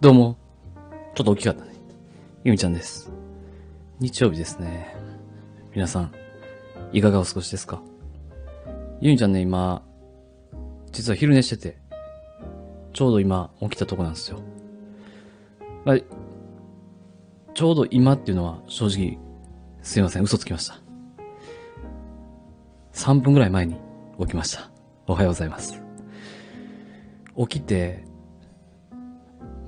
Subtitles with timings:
[0.00, 0.36] どうも。
[1.16, 1.72] ちょっと大きかったね。
[2.44, 3.10] ゆみちゃんです。
[3.98, 4.94] 日曜日ですね。
[5.74, 6.12] 皆さん、
[6.92, 7.82] いかがお過ごしですか？
[9.00, 9.82] ゆみちゃんね、今、
[10.92, 11.78] 実は昼寝してて、
[12.92, 14.38] ちょうど今起きたとこなんですよ。
[15.84, 15.96] まあ、
[17.54, 19.18] ちょうど今っていうのは正直、
[19.82, 20.80] すいません、嘘つきました。
[22.92, 23.74] 3分ぐらい前に
[24.20, 24.70] 起きました。
[25.08, 25.82] おはようございます。
[27.36, 28.06] 起きて、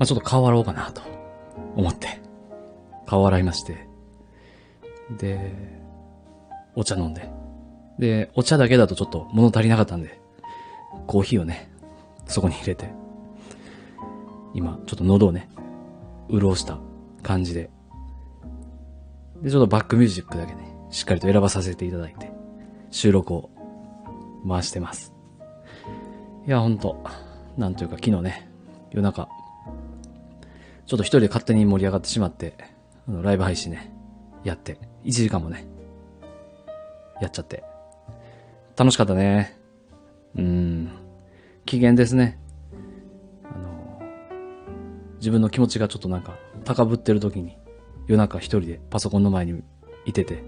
[0.01, 1.03] まあ、ちょっと顔洗おうかなと
[1.77, 2.23] 思って、
[3.07, 3.87] 顔洗いまして、
[5.19, 5.53] で、
[6.75, 7.29] お茶飲んで、
[7.99, 10.19] で、お茶だけだとちょっと物足りなかったんで、
[11.07, 11.71] コーヒーをね、
[12.25, 12.89] そこに入れて、
[14.55, 15.51] 今、ちょっと喉をね、
[16.31, 16.79] 潤した
[17.23, 17.69] 感じで、
[19.43, 22.33] で、ちょっとバックミュージックだけね、しっかりと選ばさせていただいて、
[22.91, 23.51] 収録を
[24.49, 25.13] 回してます。
[26.47, 27.05] いや、ほんと、
[27.59, 28.51] なんというか昨日ね、
[28.93, 29.29] 夜中、
[30.91, 32.55] ちょっと一人で勝手に盛り上がってしまって、
[33.07, 33.95] あのライブ配信ね、
[34.43, 35.65] やって、1時間もね、
[37.21, 37.63] やっちゃって。
[38.77, 39.57] 楽しかったね。
[40.37, 40.91] うん。
[41.65, 42.41] 機嫌ですね。
[43.45, 44.03] あの、
[45.19, 47.57] 自分の気持ちがちょっとなんか、高ぶってる時に、
[48.09, 49.63] 夜中一人でパソコンの前に
[50.07, 50.43] いてて、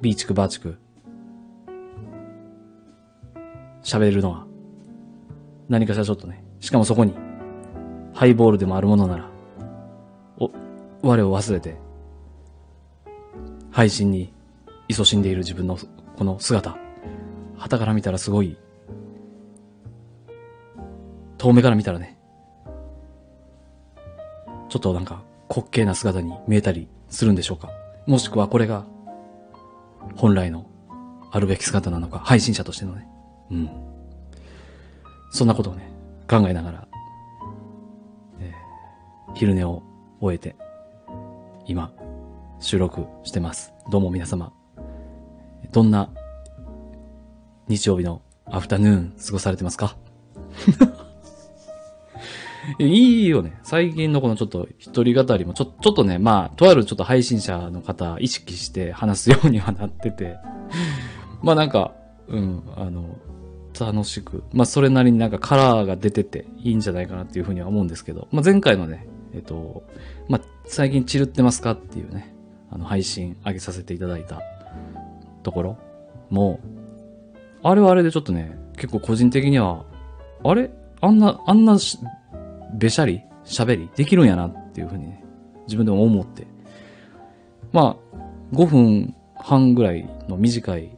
[0.00, 0.78] ビーチクバーチク、
[3.82, 4.46] 喋るのは、
[5.68, 7.16] 何かしらちょっとね、しかもそこに、
[8.18, 9.30] ハイボールでもあるものなら、
[10.40, 10.50] お、
[11.02, 11.76] 我を忘れて、
[13.70, 14.34] 配信に
[14.88, 15.78] 勤しんでいる自分の
[16.16, 16.76] この姿、
[17.56, 18.58] 旗から見たらすごい、
[21.36, 22.18] 遠目から見たらね、
[24.68, 27.70] ちょっとなんか滑稽な姿に見えたりするんでしょうか
[28.08, 28.84] もしくはこれが、
[30.16, 30.66] 本来の
[31.30, 33.06] あるべき姿なのか、配信者としてのね。
[33.52, 33.70] うん。
[35.30, 35.88] そんなことをね、
[36.28, 36.87] 考えながら、
[39.34, 39.82] 昼寝を
[40.20, 40.56] 終えて、
[41.66, 41.92] 今、
[42.60, 43.72] 収録してます。
[43.90, 44.52] どうも皆様、
[45.72, 46.10] どんな
[47.68, 49.96] 日曜日のアフタヌーン過ごされてますか？
[52.78, 53.58] いいよね。
[53.62, 60.36] 最近のこのちょっと一人語りもちょ、ちょっとね、まあ、とあるちょっと配信者の方意識して話すようにはなってて、
[61.42, 61.94] まあなんか、
[62.28, 63.16] うん、あの、
[63.78, 69.06] 楽しく、まあそれなりになんかカラーが出てていいんじゃないかなっていうふうには思うんですけど、まあ前回のね、
[69.38, 69.84] えっと、
[70.28, 72.34] まあ最近チルってますかっていうね、
[72.70, 74.42] あの配信上げさせていただいた
[75.42, 75.78] ところ
[76.28, 76.60] も、
[77.62, 79.84] あれはあれでちょっとね、結構個人的には、
[80.44, 80.70] あれ？
[81.00, 81.98] あんな、あんなし
[82.74, 85.24] べしゃり喋りできるんやなっていうふうにね、
[85.66, 86.46] 自分でも思って。
[87.72, 88.16] まあ、
[88.52, 90.96] 5分半ぐらいの短い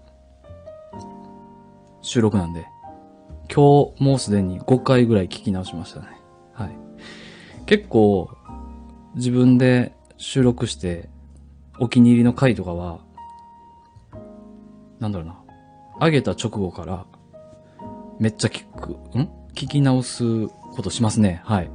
[2.00, 2.66] 収録なんで、
[3.52, 6.19] 今日もうすでに5回ぐらい聞き直しましたね。
[7.70, 8.28] 結構、
[9.14, 11.08] 自分で収録して、
[11.78, 12.98] お気に入りの回とかは、
[14.98, 15.40] なんだろうな。
[16.00, 17.06] 上げた直後から、
[18.18, 19.30] めっちゃ聞く、ん？
[19.54, 21.42] 聞き直すことしますね。
[21.44, 21.70] はい。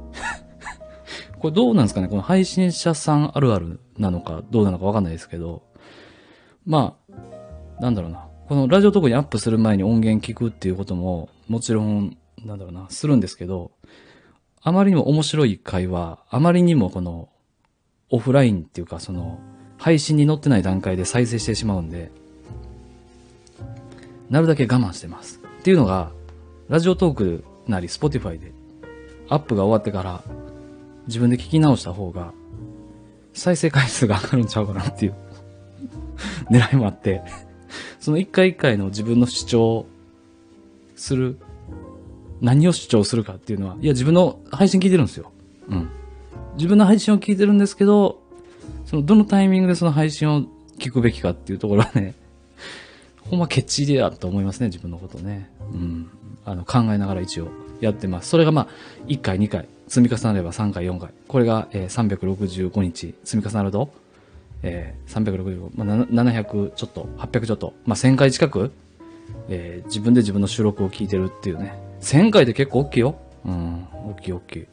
[1.40, 2.08] これどうなんですかね？
[2.08, 5.62] この配信者さんあるあるなのかどうなのかわかんないですけど、
[6.66, 8.28] まあ、なんだろうな。
[8.48, 13.70] このラジオトークにアップする前に音源聞くっていうことも、もちろん、なんだろうな、するんですけど、
[14.66, 17.28] あまりにも面白い会話、あまりにもこの、
[18.10, 19.38] オフラインっていうか、その、
[19.78, 22.10] 配信に載ってない段階で再生してしまうんで、
[24.28, 25.38] なるだけ我慢してます。
[25.60, 26.10] っていうのが、
[26.68, 28.50] ラジオトークなり、スポティファイで、
[29.28, 30.24] アップが終わってから、
[31.06, 32.32] 自分で聞き直した方が、
[33.34, 35.14] 再生回数が上がるんちゃうかなっていう、
[36.50, 37.22] 狙いもあって、
[38.00, 39.86] その一回一回の自分の主張
[40.96, 41.38] する、
[42.40, 45.32] 何を主張するかっていうのは、いや、自分の配信聞いてるんですよ。
[45.68, 45.88] うん。
[46.56, 48.20] 自分の配信を聞いてるんですけど、
[48.84, 50.42] その、どのタイミングでその配信を
[50.78, 52.14] 聞くべきかっていうところはね、
[53.22, 55.50] ほんまケチでやと思いますね、自分のことね。
[55.72, 56.08] うん。
[56.44, 57.48] あの、考えながら一応
[57.80, 58.28] やってます。
[58.28, 58.68] それがまあ、
[59.08, 61.10] 1回、2回、積み重なれば3回、4回。
[61.28, 63.90] これが、えー365日積み重なると、
[64.62, 68.70] えー、365、まあ、な700ちょっと、800ちょっと、まあ、1000回近く、
[69.48, 71.85] えー自分で自分の収録を聞いてるっていうね。
[72.00, 73.16] 1000回って結構大きいよ。
[73.44, 74.66] うん、大きい大きい。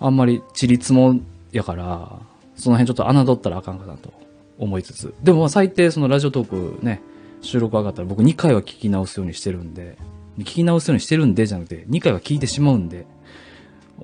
[0.00, 1.18] あんまり、ちりつも
[1.52, 2.20] やから、
[2.56, 4.12] その辺ちょっと侮ったらあかんかなと
[4.58, 5.14] 思いつつ。
[5.22, 7.00] でもまあ最低そのラジオトークね、
[7.40, 9.96] 収録上がったら僕2回は聞き直すようにしてるんで、
[10.40, 13.06] 聞き直すようにしてるんでじゃなくて、2回は聞いてしまうんで、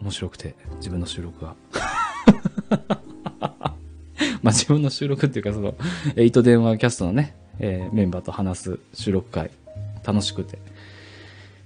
[0.00, 1.54] 面白くて、自分の収録が。
[4.42, 5.74] まあ自分の収録っていうかその、
[6.16, 9.50] えー糸電話キャストのね、えーメンバーと話す収録会、
[10.04, 10.58] 楽しくて、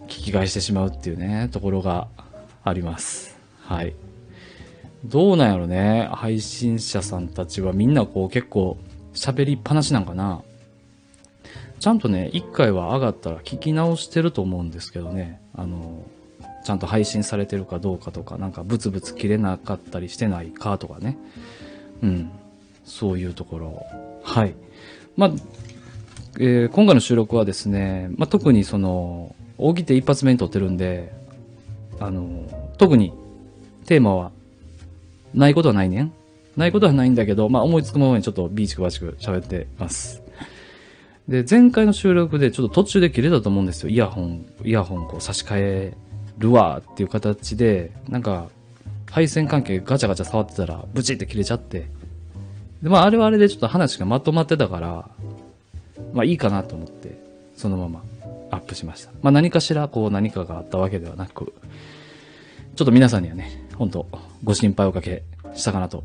[0.08, 2.08] 聞き返してしまうっていうね、ところが
[2.64, 3.38] あります。
[3.60, 3.94] はい。
[5.04, 6.08] どうなんやろね。
[6.12, 8.76] 配信者さんたちはみんなこう結構
[9.14, 10.42] 喋りっぱなしなんかな。
[11.78, 15.40] ちゃんとね、一回は上がったら聞き直してると思うんですけどね。
[15.54, 16.04] あの、
[16.64, 21.16] ちゃんと配信されてるかどうかとか、なんかブツブツ切れなかったりしてないかとかね。
[22.02, 22.30] うん。
[22.84, 23.86] そういうところ。
[24.24, 24.54] はい。
[25.16, 25.30] まあ、
[26.40, 31.12] えー、今回の収録はですね、まあ、特にその、大喜利一発目に撮ってるんで、
[32.00, 33.12] あの、特に
[33.86, 34.30] テーマは
[35.34, 36.12] ないことはないねん。
[36.56, 40.22] ないことはないんだけど、まあ思いつくままにちょっとビーチ詳しく喋ってます。
[41.28, 43.90] で、前回の収録でちょっと途中で切れたと思うんですよ。
[43.90, 45.94] イヤホン、イヤホンこう差し替え
[46.38, 48.48] るわっていう形で、なんか、
[49.10, 51.88] 配線関係ガチャガチャ触ってたら、ブチって切れちゃって。
[52.82, 55.08] で、まああれはあれでちょっと話がまとまってたから、
[56.12, 57.18] まあいいかなと思って、
[57.56, 58.02] そのまま
[58.50, 59.10] アップしました。
[59.22, 61.52] まあ何かしらこう何かがあったわけではなく、
[62.76, 64.06] ちょっと皆さんにはね、本当
[64.44, 65.24] ご心配おかけ
[65.54, 66.04] したかなと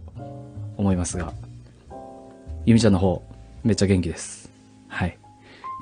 [0.78, 1.34] 思いますが、
[2.66, 3.24] ゆみちゃんの方、
[3.63, 4.50] めっちゃ元気です。
[4.88, 5.18] はい。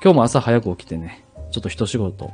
[0.02, 2.30] 今日も朝早く起きてね、ちょっと一仕事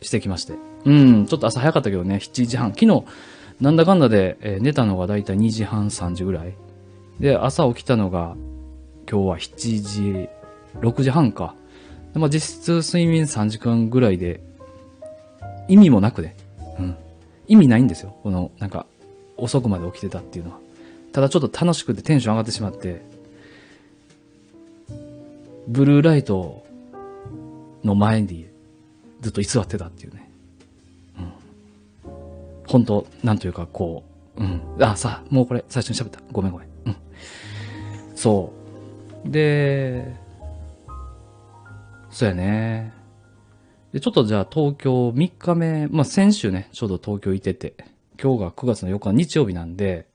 [0.00, 0.54] してきまして。
[0.84, 2.72] うん、ちょっと朝早かったけどね、7時半。
[2.72, 3.04] 昨日、
[3.60, 6.54] なんだかんだで、えー、寝たのがだいたい2時半、3時ぐらい。
[7.20, 8.34] で、朝起きたのが、
[9.08, 10.28] 今日は7時、
[10.80, 11.54] 6時半か。
[12.14, 14.40] まあ、実質睡眠3時間ぐらいで、
[15.68, 16.36] 意味もなくね。
[16.78, 16.96] うん。
[17.46, 18.16] 意味ないんですよ。
[18.22, 18.86] この、なんか、
[19.36, 20.58] 遅くまで起きてたっていうのは。
[21.12, 23.02] ただちょっと楽しくてテンション上がってしまって、
[25.68, 26.64] ブルーライト
[27.84, 28.46] の前に
[29.20, 30.30] ずっと居座ってたっていうね。
[31.18, 31.32] うん。
[32.66, 34.04] 本当なんというかこ
[34.36, 34.60] う、うん。
[34.80, 36.20] あ、さあ、もうこれ最初に喋った。
[36.32, 36.68] ごめんごめん。
[36.86, 36.96] うん。
[38.16, 38.52] そ
[39.26, 39.30] う。
[39.30, 40.16] で、
[42.12, 42.92] そうやね。
[43.92, 47.74] で、ちょっとじゃあ東京3日目、まあ先週ね、ちょうど東京いてて、
[48.22, 50.06] 今日が9月の4日日曜日なんで、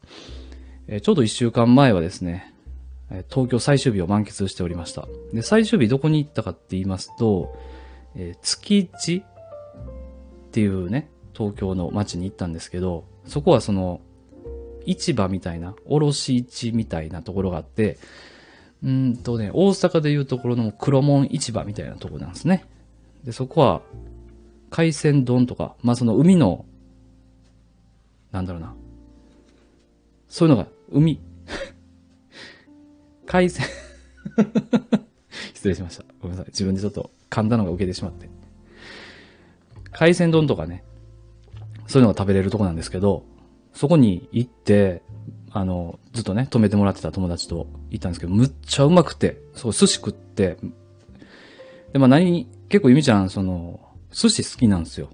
[0.88, 2.54] えちょうど1週間前はですね、
[3.30, 5.08] 東京最終日を満喫しておりました。
[5.34, 7.58] で、最終日どこに行ったかって言いますと、
[8.16, 14.02] えー、築地っていうね、東京の街に行ったんですけど、そこはその、
[14.86, 17.98] 市場みたいな、卸市みたいなところがあって、
[18.84, 22.66] うんとね、大阪でいうところの黒門市場みたいなとこなんですね。
[23.24, 23.82] で、そこは、
[24.70, 26.66] 海鮮丼とか、まあその海の、
[28.32, 28.76] なんだろうな。
[30.28, 31.20] そういうのが、海、
[33.26, 33.66] 海鮮
[35.54, 36.06] 失礼しました。
[36.22, 36.52] ごめんなさい。
[36.52, 38.30] 自分でちょっと噛んだのが受けてしまって。
[39.92, 40.84] 海鮮丼とかね、
[41.88, 43.24] そういうのが食べれるとこなんですけど、
[43.74, 45.02] そこに行って、
[45.60, 50.58] あの、ずっとね、止めてもらってた友達と行ったんですけど、むっちゃうまくて、そう、寿司食って、
[51.94, 53.80] で、まあ何、結構ゆみちゃん、その、
[54.12, 55.10] 寿司好きなんですよ。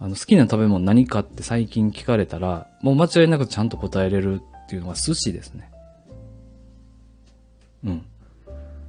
[0.00, 5.70] あの、好きな食べ物何かって最近聞かれたら、もう間違いなくちゃんと答えれるっていうのが寿司ですね。
[7.84, 8.06] うん。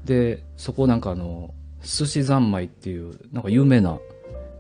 [0.06, 1.54] で、そこなんかあの、
[1.84, 4.00] 寿司三昧っていう、なんか有名な、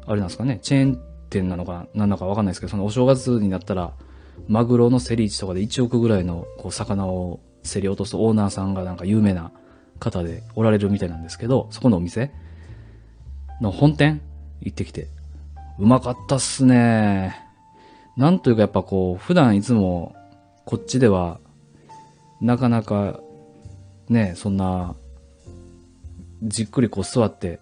[0.05, 1.01] あれなんですかね、チェーン
[1.31, 3.93] 店なのか、なんだかわかんないですけど、そのお正月になったら、
[4.47, 9.51] マグロの競り市とかで1億ぐらいのこう魚を競り落とすオーナーさんがなんか有名な
[9.99, 12.31] 方でおられるみたいなんですけど、そこのお店
[13.61, 14.21] の本店
[14.61, 15.07] 行ってきて、
[15.79, 17.35] うまかったっすね。
[18.17, 20.15] なんというかやっぱこう、普段いつも
[20.65, 21.39] こっちでは
[22.41, 23.19] なかなか
[24.09, 24.95] ね、そんな、
[26.43, 27.59] じっくりこう座って、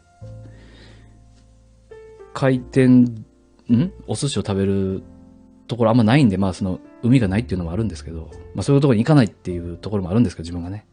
[2.34, 3.26] 回転、ん？
[4.08, 5.04] お寿司を食べる
[5.74, 10.86] ところあんまないんで、まあその、海がないっていうのもあるんですけど、まあそういうところに行かないっていうところもあるんですけど、自分がね。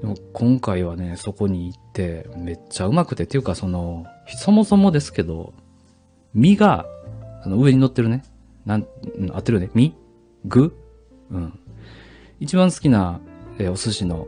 [0.00, 5.54] でも今回はね、そこに行って、めっちゃうまくて、っていうかその、そもそもですけど、
[6.34, 6.86] 身が、
[7.42, 8.24] その上に乗ってるね、
[8.66, 8.86] なん、
[9.32, 9.94] 合ってるね、身？
[10.44, 10.76] 具？
[11.30, 11.58] うん。
[12.40, 13.20] 一番好きな、
[13.58, 14.26] えー、お寿司の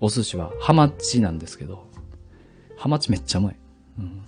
[0.00, 1.86] お寿司はハマチなんですけど、
[2.76, 3.56] ハマチめっちゃうまい。
[4.00, 4.22] うん。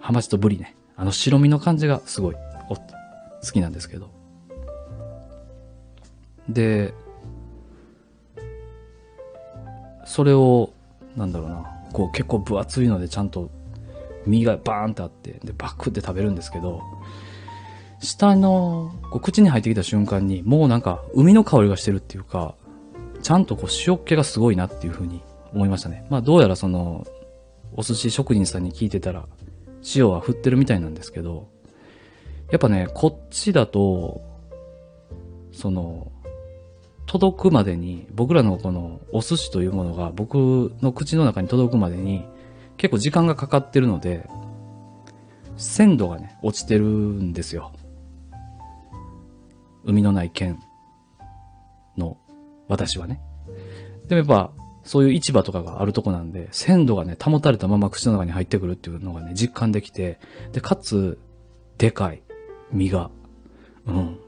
[0.00, 0.74] ハマチとブリね。
[0.96, 2.34] あの白身の感じがすごい、
[2.68, 2.76] お、
[3.44, 4.10] 好きなんですけど。
[6.48, 6.94] で、
[10.04, 10.72] それを、
[11.16, 13.50] なんだろうな、こう結構分厚いのでちゃんと
[14.26, 16.82] 身がバーンってあって、で、バックって食べるんですけど、
[18.00, 22.54] 下の、こう口に入ってきた瞬間に、もうなんか、海の香りがしてるっていうか、
[23.22, 25.22] ちゃんとこう塩気がすごいなっていうふうに
[25.54, 26.04] 思いましたね。
[26.10, 27.06] まあどうやらその、
[27.74, 29.26] お寿司職人さんに聞いてたら、
[29.94, 31.48] 塩は振ってるみたいなんですけど、
[32.50, 34.22] やっぱね、こっちだと、
[35.52, 36.10] その、
[37.06, 42.24] 届くまでに、僕らのこのお寿司というものが僕の口の中に届くまでに
[42.76, 44.28] 結構時間がかかってるので、
[45.56, 47.72] 鮮度がね、落ちてるんですよ。
[49.84, 50.60] 海のない県
[51.96, 52.16] の
[52.68, 53.20] 私はね。
[54.08, 54.52] でもやっぱ、
[54.84, 60.18] そういう市場とかがあるとこなんで、鮮度がね、保たれたまま口の中に入ってくるっていうのがね、実感できて、
[60.52, 61.18] で、かつ、
[61.78, 62.22] でかい、
[62.72, 63.10] 身が、
[63.86, 64.18] うん。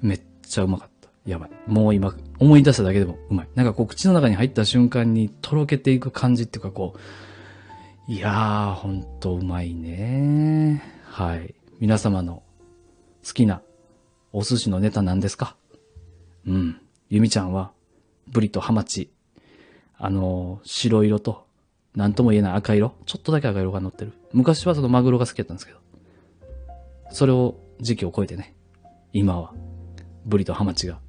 [0.00, 1.08] めっちゃうまかった。
[1.26, 1.50] やばい。
[1.66, 3.48] もう今、思い出しただけでもうまい。
[3.54, 11.54] なんかこう、口の中に入った瞬間にとろけていく感じっていうかこう、いやー、ほんとうまいねはい。
[11.78, 12.42] 皆様の
[13.24, 13.62] 好きな
[14.32, 15.56] お寿司のネタ何ですか？
[16.46, 16.80] うん。
[17.08, 17.72] ゆみちゃんは、
[18.28, 19.10] ブリとハマチ、
[19.98, 21.46] あの、白色と、
[21.94, 22.94] なんとも言えない赤色？
[23.06, 24.12] ちょっとだけ赤色が乗ってる。
[24.32, 25.78] 昔はそのマグロが好きだったんですけど。
[27.10, 28.54] それを、時期を超えてね、
[29.12, 29.54] 今は、
[30.26, 31.00] ブリとハマチが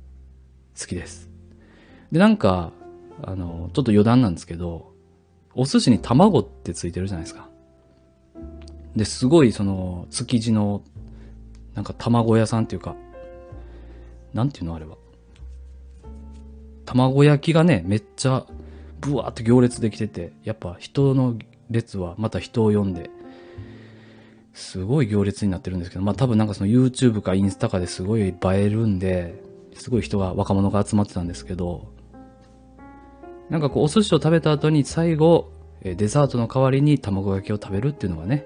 [0.80, 1.30] 好きです。
[2.12, 2.72] で、なんか、
[3.24, 4.92] あの、ちょっと余談なんですけど、
[5.54, 7.50] お寿司に卵ってついてるじゃないですか。
[8.96, 10.82] で、すごいその、築地の、
[11.76, 12.96] なんか卵屋さんっていうか、
[14.34, 14.98] なんていうのあれは。
[16.86, 18.46] 卵焼きがね、めっちゃ、
[19.00, 21.36] ブワーって行列できてて、やっぱ人の
[21.70, 23.10] 列はまた人を呼んで、
[24.54, 29.42] すごい行列になってるんですけど、まあ多分なんかその YouTube かインスタかですごい映えるんで、
[29.74, 31.88] すごい人が、若者が集まってたんですけど、
[33.50, 35.52] なんかこうお寿司を食べた後に最後、
[35.84, 38.46] デザートの代わりに卵焼きを食べるっていうのがね、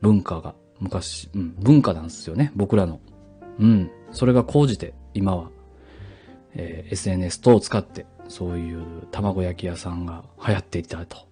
[0.00, 3.00] 文化が、昔、うん、文化なんですよね、僕らの。
[3.58, 3.90] うん。
[4.10, 5.50] それが講じて、今は、
[6.54, 11.26] えー、SNS 等を使って、そういう卵焼き屋さんが流行っていたと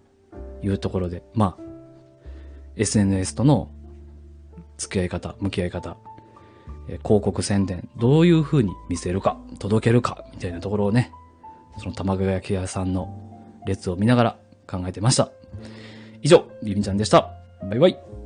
[0.62, 1.71] いうところで、まあ、
[2.76, 3.70] SNS との
[4.78, 5.96] 付き合い方、向き合い方、
[6.88, 11.12] え、広告宣伝、どういう風に見せるか、届けるか、みたいなところをね、
[11.78, 13.08] その卵焼き屋さんの
[13.66, 14.36] 列を見ながら
[14.66, 15.30] 考えてました。
[16.22, 17.30] 以上、ビビちゃんでした。
[17.62, 18.21] バイバイ。